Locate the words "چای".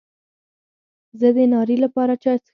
2.23-2.37